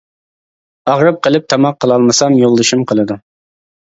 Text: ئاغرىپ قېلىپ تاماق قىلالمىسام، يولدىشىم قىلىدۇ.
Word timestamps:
ئاغرىپ 0.93 1.19
قېلىپ 1.27 1.45
تاماق 1.53 1.77
قىلالمىسام، 1.85 2.39
يولدىشىم 2.39 2.81
قىلىدۇ. 2.93 3.19